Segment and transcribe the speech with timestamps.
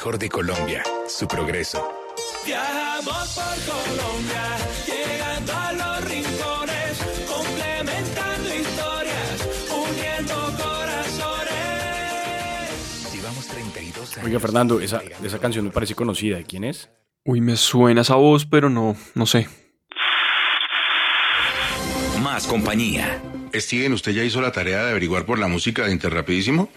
[0.00, 1.86] mejor de Colombia, su progreso.
[2.46, 4.56] Viajamos por Colombia,
[4.86, 11.52] llegando a los rincones, complementando historias, uniendo corazones.
[13.12, 14.26] Llevamos 32 años.
[14.26, 16.38] Oiga, Fernando, esa, esa canción me parece conocida.
[16.38, 16.88] ¿De quién es?
[17.26, 19.48] Uy, me suena esa voz, pero no, no sé.
[22.22, 23.20] Más compañía.
[23.52, 26.70] Steven, ¿usted ya hizo la tarea de averiguar por la música de Interrapidísimo?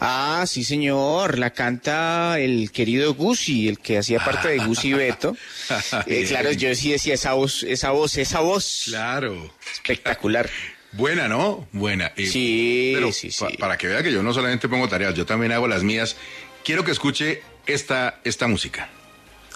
[0.00, 1.38] Ah, sí, señor.
[1.38, 5.36] La canta el querido Gucci, el que hacía parte de Gucci Beto.
[6.06, 8.82] Eh, claro, yo sí decía esa voz, esa voz, esa voz.
[8.86, 9.54] Claro.
[9.72, 10.48] Espectacular.
[10.92, 11.66] Buena, ¿no?
[11.72, 12.12] Buena.
[12.16, 13.56] Eh, Sí, pero sí, pa- sí.
[13.56, 16.16] para que vea que yo no solamente pongo tareas, yo también hago las mías.
[16.64, 18.88] Quiero que escuche esta, esta música.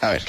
[0.01, 0.25] A ver.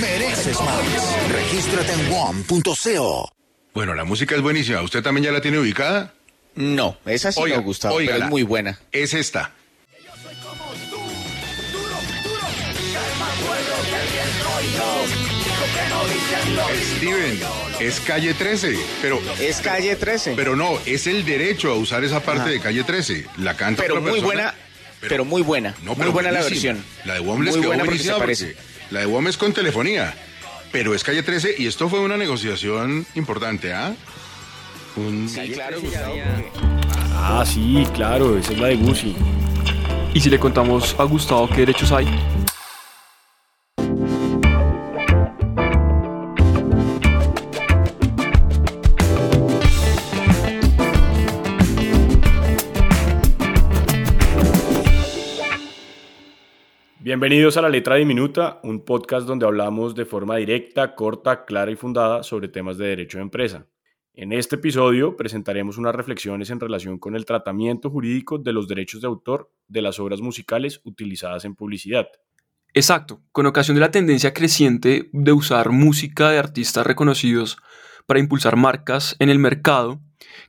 [0.00, 1.30] Mereces más.
[1.32, 3.32] Regístrate en WOM.co.
[3.74, 4.82] Bueno, la música es buenísima.
[4.82, 6.12] ¿Usted también ya la tiene ubicada?
[6.54, 8.24] No, esa sí Oiga, me gusta, pero óigala.
[8.26, 8.78] es muy buena.
[8.92, 9.52] Es esta.
[16.98, 17.40] Steven,
[17.80, 20.34] es calle 13, pero, Es calle 13.
[20.36, 22.50] pero no, es el derecho a usar esa parte Ajá.
[22.50, 23.26] de calle 13.
[23.38, 24.54] La canta Pero otra muy persona, buena,
[25.08, 25.74] pero, muy buena.
[25.82, 26.84] No, muy buena la versión.
[27.04, 28.56] La de WOM les Muy quedó buena porque se parece.
[28.90, 30.14] la de WOM es con telefonía.
[30.72, 33.94] Pero es calle 13 y esto fue una negociación importante, ¿ah?
[34.96, 36.14] Un- Sí, claro, Gustavo.
[37.16, 39.14] Ah, sí, claro, esa es la de Gucci.
[40.12, 42.06] Y si le contamos a Gustavo qué derechos hay,
[57.04, 61.76] Bienvenidos a La Letra Diminuta, un podcast donde hablamos de forma directa, corta, clara y
[61.76, 63.66] fundada sobre temas de derecho de empresa.
[64.14, 69.02] En este episodio presentaremos unas reflexiones en relación con el tratamiento jurídico de los derechos
[69.02, 72.08] de autor de las obras musicales utilizadas en publicidad.
[72.72, 77.58] Exacto, con ocasión de la tendencia creciente de usar música de artistas reconocidos
[78.06, 80.00] para impulsar marcas en el mercado,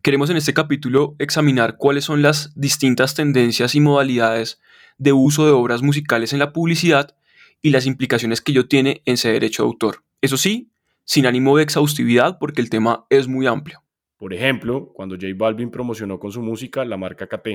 [0.01, 4.61] queremos en este capítulo examinar cuáles son las distintas tendencias y modalidades
[4.97, 7.15] de uso de obras musicales en la publicidad
[7.61, 10.03] y las implicaciones que ello tiene en ese derecho de autor.
[10.21, 10.69] Eso sí,
[11.03, 13.81] sin ánimo de exhaustividad porque el tema es muy amplio.
[14.17, 17.47] Por ejemplo, cuando J Balvin promocionó con su música la marca KT.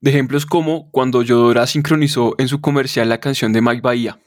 [0.00, 4.18] De ejemplos como cuando Yodora sincronizó en su comercial la canción de Mike Bahía.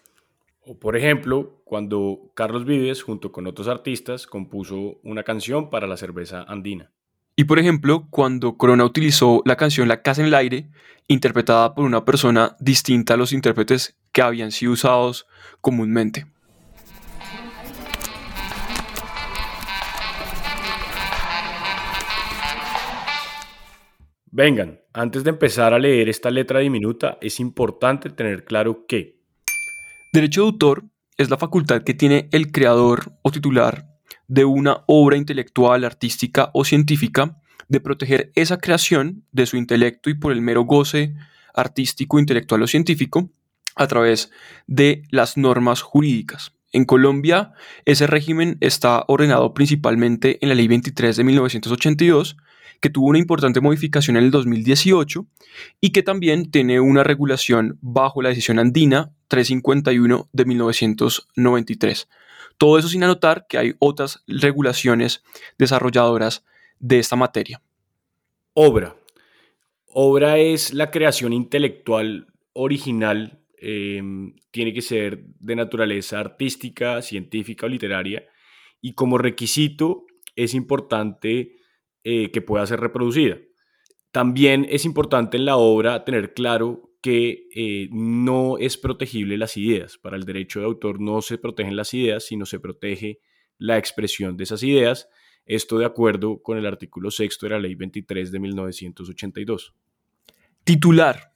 [0.61, 5.97] O por ejemplo, cuando Carlos Vives, junto con otros artistas, compuso una canción para la
[5.97, 6.91] cerveza andina.
[7.35, 10.69] Y por ejemplo, cuando Corona utilizó la canción La Casa en el Aire,
[11.07, 15.28] interpretada por una persona distinta a los intérpretes que habían sido usados
[15.59, 16.25] comúnmente.
[24.31, 29.16] Vengan, antes de empezar a leer esta letra diminuta, es importante tener claro que
[30.16, 30.84] Derecho de autor
[31.17, 33.94] es la facultad que tiene el creador o titular
[34.28, 37.38] de una obra intelectual, artística o científica
[37.68, 41.16] de proteger esa creación de su intelecto y por el mero goce
[41.53, 43.30] artístico, intelectual o científico
[43.75, 44.31] a través
[44.68, 46.53] de las normas jurídicas.
[46.72, 47.53] En Colombia,
[47.85, 52.38] ese régimen está ordenado principalmente en la Ley 23 de 1982,
[52.81, 55.25] que tuvo una importante modificación en el 2018
[55.80, 62.09] y que también tiene una regulación bajo la decisión andina 351 de 1993.
[62.57, 65.23] Todo eso sin anotar que hay otras regulaciones
[65.57, 66.45] desarrolladoras
[66.79, 67.61] de esta materia.
[68.53, 68.95] obra.
[69.88, 74.01] Obra es la creación intelectual original, eh,
[74.51, 78.25] tiene que ser de naturaleza artística, científica o literaria,
[78.81, 80.05] y como requisito
[80.35, 81.55] es importante
[82.03, 83.37] eh, que pueda ser reproducida.
[84.11, 89.99] También es importante en la obra tener claro que eh, no es protegible las ideas.
[89.99, 93.19] Para el derecho de autor no se protegen las ideas, sino se protege
[93.59, 95.07] la expresión de esas ideas.
[95.46, 99.75] Esto de acuerdo con el artículo sexto de la Ley 23 de 1982.
[100.63, 101.35] Titular.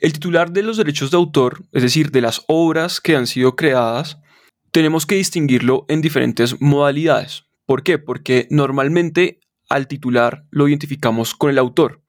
[0.00, 3.56] El titular de los derechos de autor, es decir, de las obras que han sido
[3.56, 4.20] creadas,
[4.70, 7.46] tenemos que distinguirlo en diferentes modalidades.
[7.64, 7.98] ¿Por qué?
[7.98, 12.04] Porque normalmente al titular lo identificamos con el autor.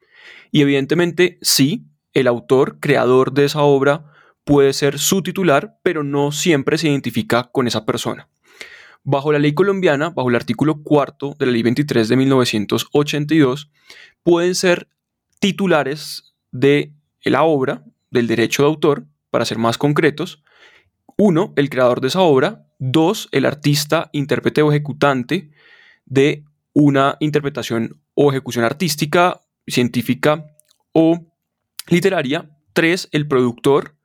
[0.52, 1.87] Y evidentemente sí,
[2.20, 4.06] el autor, creador de esa obra,
[4.44, 8.30] puede ser su titular, pero no siempre se identifica con esa persona.
[9.04, 13.72] Bajo la ley colombiana, bajo el artículo cuarto de la ley 23 de 1982,
[14.24, 14.90] pueden ser
[15.40, 16.94] titulares de
[17.24, 20.44] la obra, del derecho de autor, para ser más concretos,
[21.18, 25.50] uno, el creador de esa obra, Dos, el artista, intérprete o ejecutante
[26.06, 26.44] de
[26.74, 30.46] una interpretación o ejecución artística, científica
[30.92, 31.26] o
[31.88, 32.50] literaria.
[32.74, 33.96] Tres, el productor.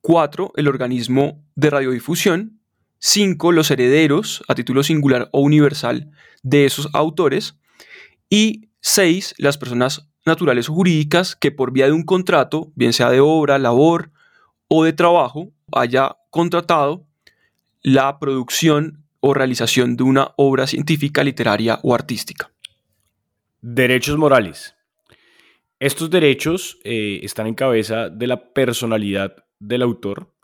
[0.00, 2.60] Cuatro, el organismo de radiodifusión.
[2.98, 6.10] Cinco, los herederos, a título singular o universal,
[6.42, 7.56] de esos autores.
[8.30, 13.10] Y seis, las personas naturales o jurídicas que por vía de un contrato, bien sea
[13.10, 14.10] de obra, labor
[14.68, 17.06] o de trabajo, haya contratado
[17.82, 22.50] la producción o realización de una obra científica, literaria o artística.
[23.60, 24.75] Derechos morales.
[25.78, 30.34] Estos derechos eh, están en cabeza de la personalidad del autor,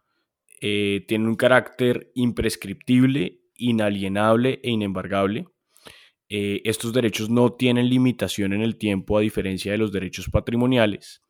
[0.61, 5.47] eh, tienen un carácter imprescriptible, inalienable e inembargable.
[6.29, 11.23] Eh, estos derechos no tienen limitación en el tiempo a diferencia de los derechos patrimoniales.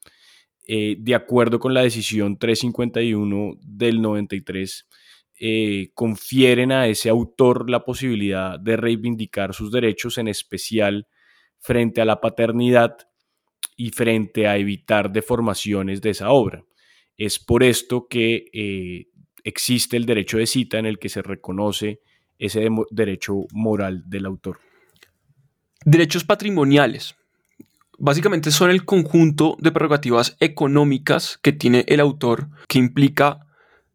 [0.65, 4.87] de acuerdo con la decisión 351 del 93,
[5.45, 11.09] eh, confieren a ese autor la posibilidad de reivindicar sus derechos, en especial
[11.59, 12.97] frente a la paternidad
[13.77, 16.65] y frente a evitar deformaciones de esa obra.
[17.17, 19.09] Es por esto que eh,
[19.45, 22.01] existe el derecho de cita en el que se reconoce
[22.39, 24.61] ese derecho moral del autor.
[25.85, 27.17] Derechos patrimoniales.
[27.99, 33.47] Básicamente son el conjunto de prerrogativas económicas que tiene el autor que implica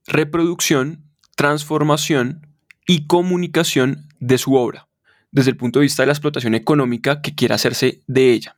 [0.05, 1.03] reproducción,
[1.35, 2.47] transformación
[2.85, 4.87] y comunicación de su obra,
[5.31, 8.56] desde el punto de vista de la explotación económica que quiera hacerse de ella.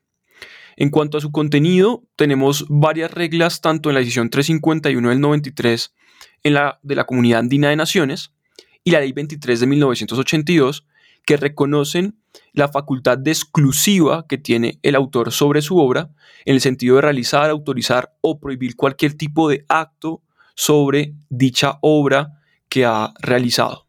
[0.79, 5.93] En cuanto a su contenido, tenemos varias reglas tanto en la decisión 351 del 93
[6.43, 8.31] en la, de la Comunidad Andina de Naciones
[8.85, 10.87] y la Ley 23 de 1982
[11.25, 12.17] que reconocen
[12.53, 16.11] la facultad de exclusiva que tiene el autor sobre su obra
[16.45, 20.21] en el sentido de realizar, autorizar o prohibir cualquier tipo de acto
[20.55, 22.39] sobre dicha obra
[22.69, 23.85] que ha realizado.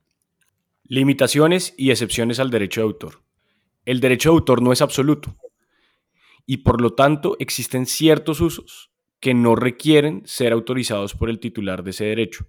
[0.87, 3.23] Limitaciones y excepciones al derecho de autor.
[3.85, 5.37] El derecho de autor no es absoluto
[6.47, 8.91] y por lo tanto existen ciertos usos
[9.21, 12.47] que no requieren ser autorizados por el titular de ese derecho.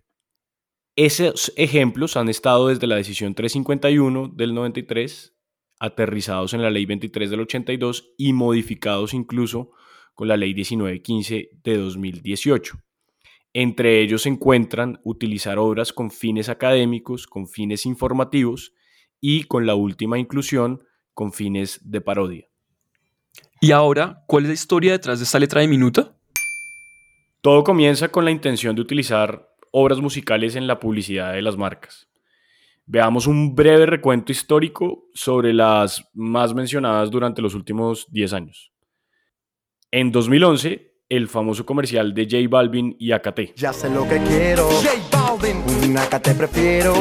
[0.96, 5.36] Esos ejemplos han estado desde la decisión 351 del 93,
[5.80, 9.72] aterrizados en la ley 23 del 82 y modificados incluso
[10.14, 12.78] con la ley 1915 de 2018.
[13.54, 18.74] Entre ellos se encuentran utilizar obras con fines académicos, con fines informativos
[19.20, 20.84] y con la última inclusión
[21.14, 22.50] con fines de parodia.
[23.60, 26.16] ¿Y ahora cuál es la historia detrás de esta letra de minuta?
[27.42, 32.07] Todo comienza con la intención de utilizar obras musicales en la publicidad de las marcas.
[32.86, 38.74] Veamos un breve recuento histórico sobre las más mencionadas durante los últimos 10 años.
[39.92, 43.56] En 2011, el famoso comercial de J Balvin y AKT.
[43.56, 44.69] Ya sé lo que quiero.
[44.69, 45.57] J Balvin.
[45.83, 46.94] Un AKT prefiero.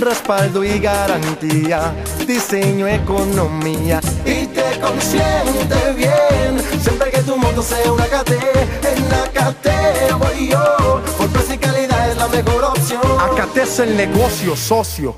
[0.00, 1.94] Respaldo y garantía.
[2.26, 4.00] Diseño, economía.
[4.24, 6.58] Y te consiente bien.
[6.80, 8.30] Siempre que tu moto sea un AKT.
[8.30, 11.02] En AKT voy yo.
[11.18, 13.02] Por precio y calidad es la mejor opción.
[13.02, 15.16] AKT es el negocio socio.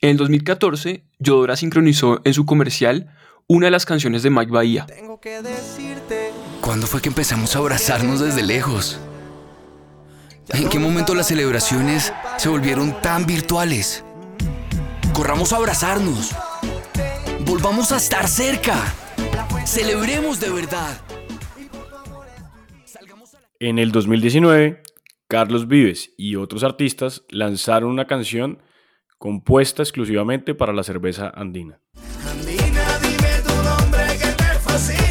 [0.00, 3.10] En el 2014, Yodora sincronizó en su comercial
[3.48, 4.86] una de las canciones de Mike Bahía.
[4.86, 8.98] Tengo que decirte ¿Cuándo fue que empezamos a abrazarnos desde lejos?
[10.50, 14.04] ¿En qué momento las celebraciones se volvieron tan virtuales?
[15.12, 16.30] Corramos a abrazarnos.
[17.44, 18.76] Volvamos a estar cerca.
[19.64, 21.00] Celebremos de verdad.
[23.58, 24.82] En el 2019,
[25.26, 28.62] Carlos Vives y otros artistas lanzaron una canción
[29.18, 31.80] compuesta exclusivamente para la cerveza andina.
[32.30, 35.05] Andina, dime tu nombre que te fascina.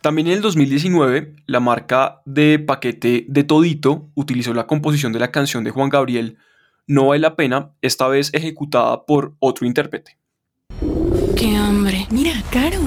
[0.00, 5.32] También en el 2019, la marca de paquete de Todito utilizó la composición de la
[5.32, 6.38] canción de Juan Gabriel
[6.86, 10.16] No vale la pena, esta vez ejecutada por otro intérprete.
[11.36, 12.06] ¡Qué hambre!
[12.10, 12.78] Mira, Caro.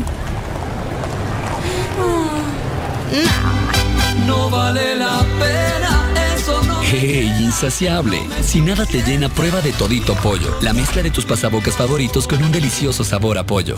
[4.25, 6.80] No vale la pena, eso no.
[6.82, 8.20] ¡Hey, insaciable!
[8.41, 10.58] Si nada te llena, prueba de Todito Pollo.
[10.62, 13.75] La mezcla de tus pasabocas favoritos con un delicioso sabor a pollo.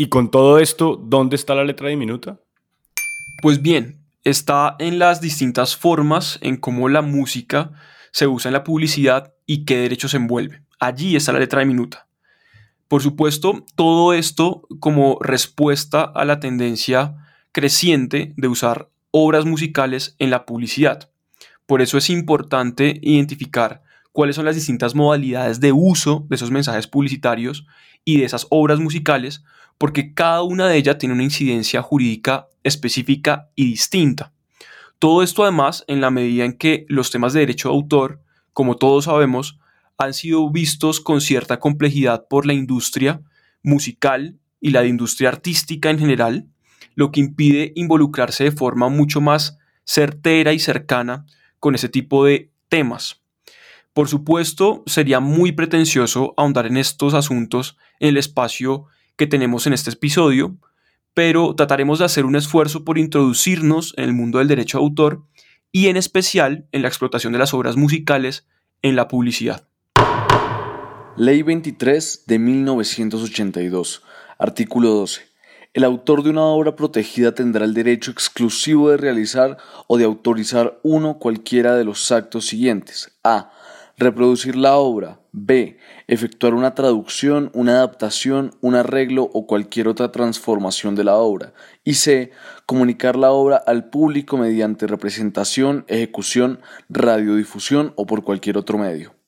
[0.00, 2.40] Y con todo esto, ¿dónde está la letra diminuta?
[3.42, 7.72] Pues bien, está en las distintas formas en cómo la música
[8.10, 10.62] se usa en la publicidad y qué derechos envuelve.
[10.78, 12.06] Allí está la letra diminuta.
[12.88, 17.16] Por supuesto, todo esto como respuesta a la tendencia
[17.52, 21.10] creciente de usar obras musicales en la publicidad.
[21.66, 26.86] Por eso es importante identificar cuáles son las distintas modalidades de uso de esos mensajes
[26.86, 27.66] publicitarios
[28.02, 29.44] y de esas obras musicales,
[29.80, 34.30] porque cada una de ellas tiene una incidencia jurídica específica y distinta.
[34.98, 38.20] Todo esto además en la medida en que los temas de derecho de autor,
[38.52, 39.58] como todos sabemos,
[39.96, 43.22] han sido vistos con cierta complejidad por la industria
[43.62, 46.46] musical y la industria artística en general,
[46.94, 51.24] lo que impide involucrarse de forma mucho más certera y cercana
[51.58, 53.22] con ese tipo de temas.
[53.94, 58.84] Por supuesto, sería muy pretencioso ahondar en estos asuntos en el espacio
[59.20, 60.56] que tenemos en este episodio,
[61.12, 65.26] pero trataremos de hacer un esfuerzo por introducirnos en el mundo del derecho de autor
[65.70, 68.46] y en especial en la explotación de las obras musicales
[68.80, 69.68] en la publicidad.
[71.18, 74.02] Ley 23 de 1982,
[74.38, 75.20] artículo 12.
[75.74, 80.80] El autor de una obra protegida tendrá el derecho exclusivo de realizar o de autorizar
[80.82, 83.18] uno cualquiera de los actos siguientes.
[83.22, 83.52] A.
[84.00, 85.20] Reproducir la obra.
[85.32, 85.76] B.
[86.06, 91.52] Efectuar una traducción, una adaptación, un arreglo o cualquier otra transformación de la obra.
[91.84, 92.30] Y C.
[92.64, 99.19] Comunicar la obra al público mediante representación, ejecución, radiodifusión o por cualquier otro medio.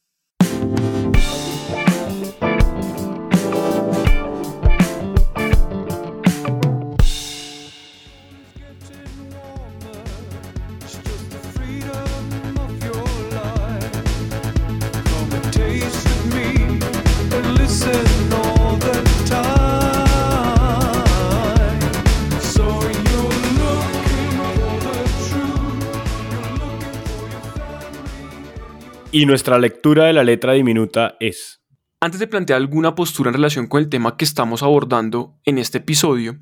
[29.15, 31.61] Y nuestra lectura de la letra diminuta es...
[32.01, 35.79] Antes de plantear alguna postura en relación con el tema que estamos abordando en este
[35.79, 36.41] episodio,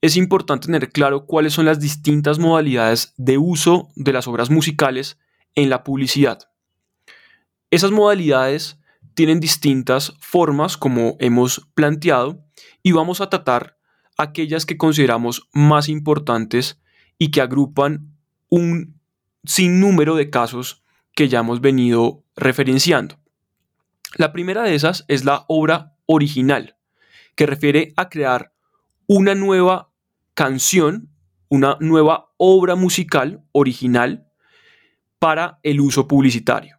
[0.00, 5.20] es importante tener claro cuáles son las distintas modalidades de uso de las obras musicales
[5.54, 6.50] en la publicidad.
[7.70, 8.80] Esas modalidades
[9.14, 12.44] tienen distintas formas, como hemos planteado,
[12.82, 13.78] y vamos a tratar
[14.16, 16.82] aquellas que consideramos más importantes
[17.18, 18.16] y que agrupan
[18.48, 19.00] un
[19.44, 20.82] sinnúmero de casos
[21.18, 23.18] que ya hemos venido referenciando.
[24.14, 26.76] La primera de esas es la obra original,
[27.34, 28.52] que refiere a crear
[29.08, 29.90] una nueva
[30.34, 31.10] canción,
[31.48, 34.28] una nueva obra musical original
[35.18, 36.76] para el uso publicitario.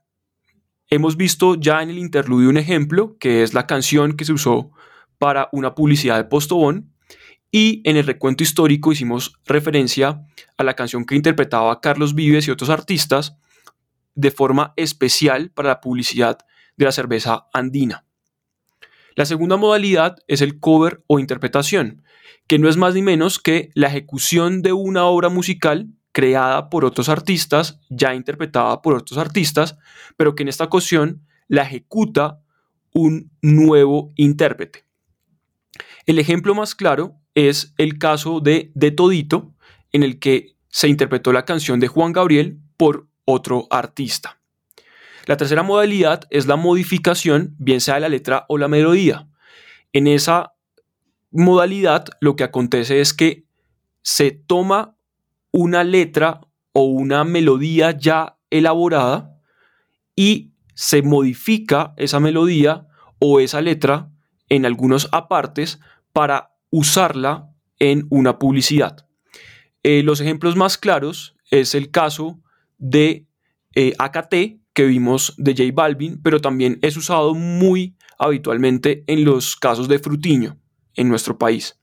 [0.89, 4.71] Hemos visto ya en el interludio un ejemplo, que es la canción que se usó
[5.17, 6.93] para una publicidad de Postobón,
[7.51, 12.51] y en el recuento histórico hicimos referencia a la canción que interpretaba Carlos Vives y
[12.51, 13.35] otros artistas
[14.19, 16.39] de forma especial para la publicidad
[16.75, 18.05] de la cerveza andina.
[19.15, 22.03] La segunda modalidad es el cover o interpretación,
[22.47, 26.83] que no es más ni menos que la ejecución de una obra musical creada por
[26.83, 29.77] otros artistas, ya interpretada por otros artistas,
[30.17, 32.41] pero que en esta ocasión la ejecuta
[32.91, 34.83] un nuevo intérprete.
[36.05, 39.53] El ejemplo más claro es el caso de De Todito,
[39.93, 44.39] en el que se interpretó la canción de Juan Gabriel por otro artista.
[45.25, 49.27] La tercera modalidad es la modificación, bien sea de la letra o la melodía.
[49.93, 50.53] En esa
[51.31, 53.45] modalidad lo que acontece es que
[54.01, 54.95] se toma
[55.51, 56.41] una letra
[56.73, 59.39] o una melodía ya elaborada
[60.15, 62.87] y se modifica esa melodía
[63.19, 64.09] o esa letra
[64.47, 65.79] en algunos apartes
[66.13, 69.05] para usarla en una publicidad.
[69.83, 72.39] Eh, los ejemplos más claros es el caso
[72.79, 73.27] de
[73.75, 74.33] eh, AKT
[74.73, 79.99] que vimos de J Balvin, pero también es usado muy habitualmente en los casos de
[79.99, 80.57] frutiño
[80.95, 81.79] en nuestro país.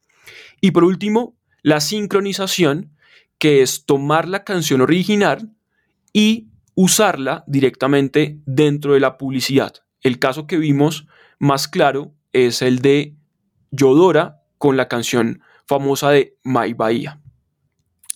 [0.60, 2.96] Y por último, la sincronización,
[3.38, 5.52] que es tomar la canción original
[6.12, 9.74] y usarla directamente dentro de la publicidad.
[10.00, 11.06] El caso que vimos
[11.38, 13.14] más claro es el de
[13.70, 17.20] Yodora con la canción famosa de My Bahía.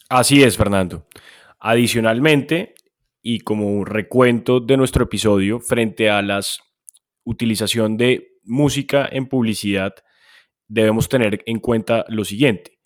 [0.08, 1.06] Así es, Fernando.
[1.60, 2.74] Adicionalmente,
[3.22, 6.40] y como recuento de nuestro episodio, frente a la
[7.24, 9.94] utilización de música en publicidad,
[10.68, 12.78] debemos tener en cuenta lo siguiente.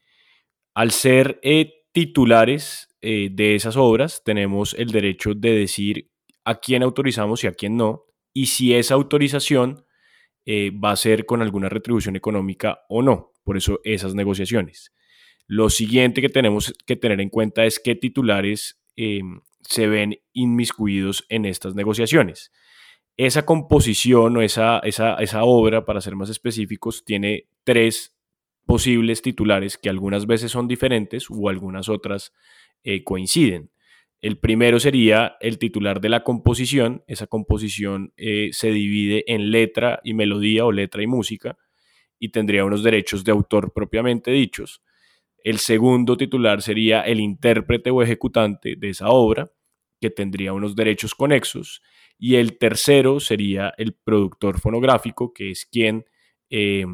[0.74, 6.10] Al ser eh, titulares eh, de esas obras, tenemos el derecho de decir
[6.44, 9.86] a quién autorizamos y a quién no, y si esa autorización
[10.46, 13.32] eh, va a ser con alguna retribución económica o no.
[13.44, 14.92] Por eso esas negociaciones.
[15.46, 21.24] Lo siguiente que tenemos que tener en cuenta es qué titulares em, se ven inmiscuidos
[21.28, 22.52] en estas negociaciones.
[23.16, 28.16] Esa composición o esa, esa, esa obra, para ser más específicos, tiene tres
[28.66, 32.32] posibles titulares que algunas veces son diferentes o algunas otras
[32.82, 33.70] eh, coinciden.
[34.20, 37.04] El primero sería el titular de la composición.
[37.06, 41.58] Esa composición eh, se divide en letra y melodía o letra y música.
[42.18, 44.80] y tendría unos derechos de autor propiamente dichos.
[45.44, 49.52] El segundo titular sería el intérprete o ejecutante de esa obra,
[50.00, 51.82] que tendría unos derechos conexos.
[52.18, 56.06] Y el tercero sería el productor fonográfico, que es quien
[56.48, 56.86] eh,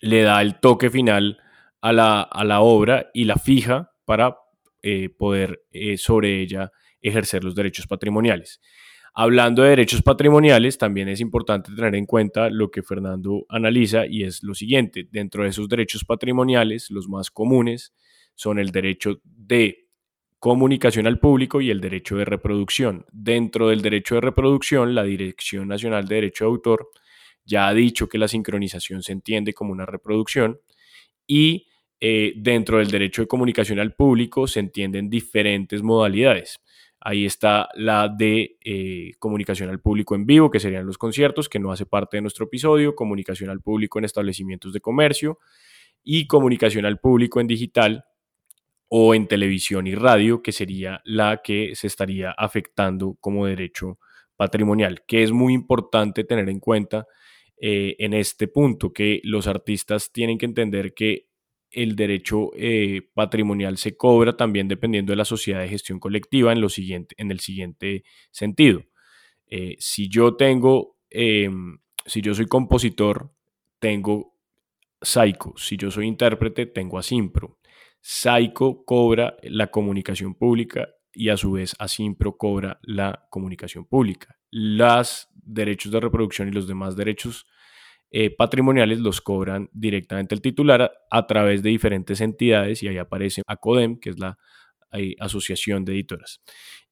[0.00, 1.38] le da el toque final
[1.80, 4.36] a la, obra y la fija para
[4.82, 8.60] eh, poder eh, sobre ella ejercer los derechos patrimoniales.
[9.20, 14.22] Hablando de derechos patrimoniales, también es importante tener en cuenta lo que Fernando analiza y
[14.22, 15.08] es lo siguiente.
[15.10, 17.92] Dentro de esos derechos patrimoniales, los más comunes
[18.36, 19.88] son el derecho de
[20.38, 23.06] comunicación al público y el derecho de reproducción.
[23.10, 26.88] Dentro del derecho de reproducción, la Dirección Nacional de Derecho de Autor
[27.44, 30.60] ya ha dicho que la sincronización se entiende como una reproducción
[31.26, 31.66] y
[31.98, 36.60] eh, dentro del derecho de comunicación al público se entienden diferentes modalidades.
[37.00, 41.60] Ahí está la de eh, comunicación al público en vivo, que serían los conciertos, que
[41.60, 45.38] no hace parte de nuestro episodio, comunicación al público en establecimientos de comercio
[46.02, 48.04] y comunicación al público en digital
[48.88, 53.98] o en televisión y radio, que sería la que se estaría afectando como derecho
[54.36, 57.06] patrimonial, que es muy importante tener en cuenta
[57.60, 61.28] eh, en este punto, que los artistas tienen que entender que
[61.70, 66.60] el derecho eh, patrimonial se cobra también dependiendo de la sociedad de gestión colectiva en,
[66.60, 68.82] lo siguiente, en el siguiente sentido.
[69.46, 73.32] Eh, si yo tengo, em, si yo soy compositor,
[73.78, 74.34] tengo
[75.00, 75.54] Saico.
[75.56, 77.58] Si yo soy intérprete, tengo Asimpro.
[78.00, 84.36] Saico cobra la comunicación pública y a su vez Asimpro cobra la comunicación pública.
[84.50, 87.46] Los derechos de reproducción y los demás derechos
[88.10, 93.42] eh, patrimoniales los cobran directamente el titular a, través de diferentes entidades y ahí aparece
[93.46, 94.38] ACODEM, que es la
[95.20, 96.40] Asociación de Editoras.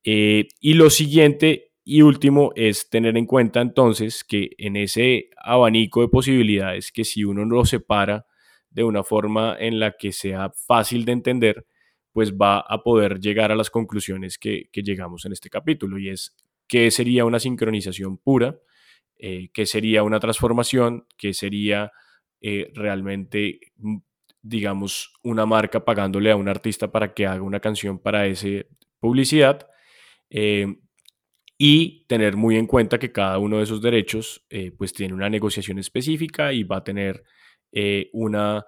[0.04, 6.02] Eh, y lo siguiente y último es tener en cuenta entonces que en ese abanico
[6.02, 8.26] de posibilidades que si uno lo separa
[8.70, 11.66] de una forma en la que sea fácil de entender,
[12.12, 16.10] pues va a poder llegar a las conclusiones que, que llegamos en este capítulo y
[16.10, 16.34] es
[16.66, 18.58] que sería una sincronización pura,
[19.18, 21.92] eh, que sería una transformación, que sería
[22.40, 23.96] eh, realmente, mm,
[24.42, 28.48] digamos, una marca pagándole a un artista para que haga una canción para esa
[29.00, 29.68] publicidad.
[30.30, 30.66] Eh,
[31.58, 35.78] y tener muy en cuenta que cada uno de esos derechos pues tiene una negociación
[35.78, 37.24] específica y va a tener
[38.12, 38.66] una,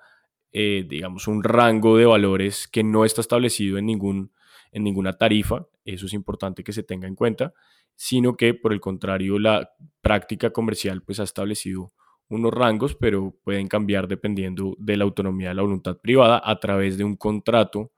[0.51, 4.33] digamos, un rango de valores que no está establecido en, ningún,
[4.73, 5.67] en ninguna tarifa.
[5.85, 7.55] Eso es importante que se tenga en cuenta
[8.01, 11.93] sino que por el contrario la práctica comercial pues ha establecido
[12.29, 16.97] unos rangos, pero pueden cambiar dependiendo de la autonomía de la voluntad privada a través
[16.97, 17.91] de un contrato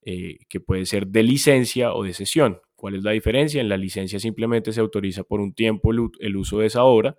[0.00, 2.62] eh, que puede ser de licencia o de cesión.
[2.74, 3.60] ¿Cuál es la diferencia?
[3.60, 7.18] En la licencia simplemente se autoriza por un tiempo el, uso de esa obra,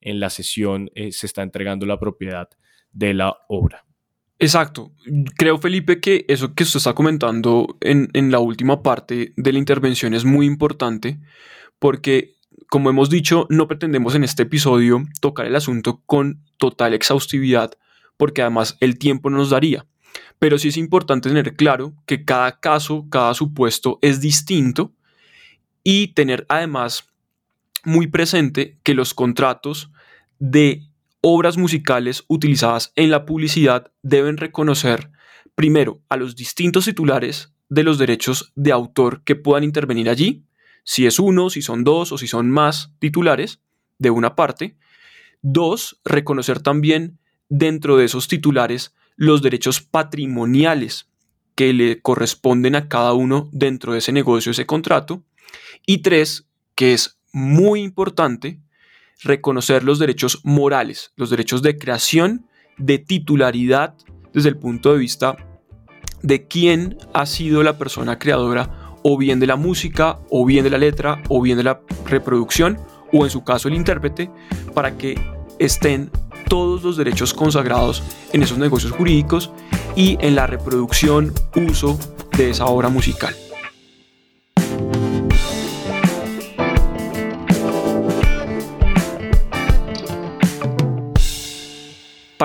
[0.00, 2.48] en la cesión eh, se está entregando la propiedad
[2.90, 3.85] de la obra.
[4.38, 4.92] Exacto.
[5.36, 9.58] Creo, Felipe, que eso que usted está comentando en, en la última parte de la
[9.58, 11.18] intervención es muy importante
[11.78, 12.36] porque,
[12.68, 17.72] como hemos dicho, no pretendemos en este episodio tocar el asunto con total exhaustividad,
[18.16, 19.86] porque además el tiempo no nos daría.
[20.38, 24.92] Pero sí es importante tener claro que cada caso, cada supuesto es distinto
[25.82, 27.08] y tener además
[27.84, 29.90] muy presente que los contratos
[30.38, 30.82] de
[31.28, 35.10] obras musicales utilizadas en la publicidad deben reconocer
[35.56, 40.44] primero a los distintos titulares de los derechos de autor que puedan intervenir allí
[40.84, 43.60] si es uno, si son dos o si son más titulares
[43.98, 44.76] de una parte.
[45.42, 51.08] Dos, reconocer también dentro de esos titulares los derechos patrimoniales
[51.56, 55.24] que le corresponden a cada uno dentro de ese negocio, ese contrato.
[55.86, 58.60] Y tres, que es muy importante,
[59.22, 62.46] reconocer los derechos morales, los derechos de creación,
[62.78, 63.94] de titularidad
[64.32, 65.36] desde el punto de vista
[66.22, 70.70] de quién ha sido la persona creadora o bien de la música, o bien de
[70.70, 72.76] la letra, o bien de la reproducción,
[73.12, 74.30] o en su caso el intérprete,
[74.74, 75.14] para que
[75.60, 76.10] estén
[76.48, 78.02] todos los derechos consagrados
[78.32, 79.52] en esos negocios jurídicos
[79.94, 81.98] y en la reproducción, uso
[82.36, 83.34] de esa obra musical.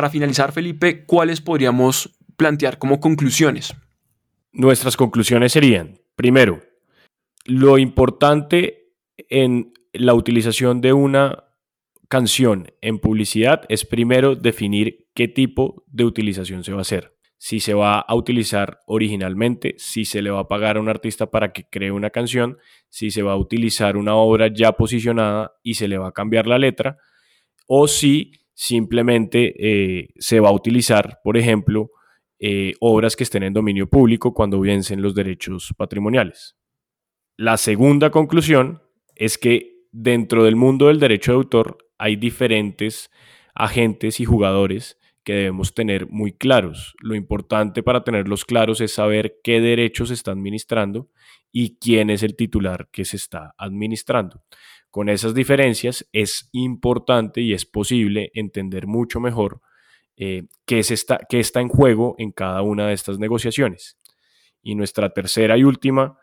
[0.01, 3.75] Para finalizar, Felipe, ¿cuáles podríamos plantear como conclusiones?
[4.51, 6.63] Nuestras conclusiones serían, Primero,
[7.45, 8.95] lo importante
[9.29, 11.43] en la utilización de una
[12.09, 17.15] canción en publicidad es primero definir qué tipo de utilización se va a hacer.
[17.37, 21.29] Si se va a utilizar originalmente, si se le va a pagar a un artista
[21.29, 22.57] para que cree una canción,
[22.89, 26.47] si se va a utilizar una obra ya posicionada y se le va a cambiar
[26.47, 26.97] la letra,
[27.67, 31.89] o si simplemente eh, se va a utilizar, por ejemplo,
[32.37, 36.55] eh, obras que estén en dominio público cuando vencen los derechos patrimoniales.
[37.37, 38.83] La segunda conclusión
[39.15, 43.09] es que dentro del mundo del derecho de autor hay diferentes
[43.55, 46.95] agentes y jugadores que debemos tener muy claros.
[46.99, 51.09] Lo importante para tenerlos claros es saber qué derechos se está administrando
[51.51, 54.43] y quién es el titular que se está administrando.
[54.89, 59.61] Con esas diferencias es importante y es posible entender mucho mejor
[60.17, 63.97] eh, qué, está, qué está en juego en cada una de estas negociaciones.
[64.61, 66.17] Y nuestra tercera y última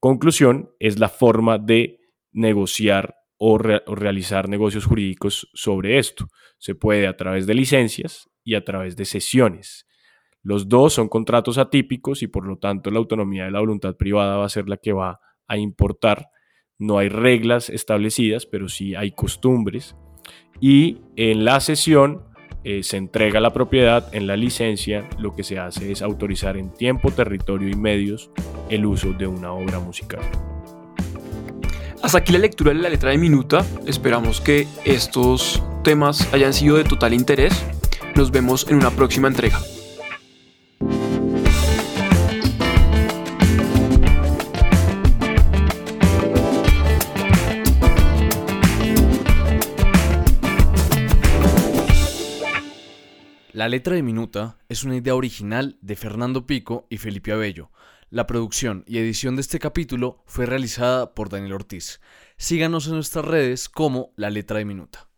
[0.00, 2.00] conclusión es la forma de
[2.32, 6.28] negociar o, realizar negocios jurídicos sobre esto.
[6.56, 9.86] Se puede a través de licencias y a través de sesiones.
[10.42, 14.38] Los dos son contratos atípicos y por lo tanto la autonomía de la voluntad privada
[14.38, 16.30] va a ser la que va a importar
[16.78, 19.94] no hay reglas establecidas, pero sí hay costumbres.
[20.60, 22.22] Y en la sesión
[22.64, 26.72] eh, se entrega la propiedad, en la licencia lo que se hace es autorizar en
[26.72, 28.30] tiempo, territorio y medios
[28.70, 30.22] el uso de una obra musical.
[32.14, 33.66] Hasta aquí la lectura de la letra de minuta.
[33.88, 37.52] Esperamos que estos temas hayan sido de total interés.
[38.14, 39.58] Nos vemos en una próxima entrega.
[53.52, 57.70] La letra de Minuta es una idea original de Fernando Pico y Felipe Abello.
[58.14, 62.00] La producción y edición de este capítulo fue realizada por Daniel Ortiz.
[62.36, 65.08] Síganos en nuestras redes como La letra de Minuta.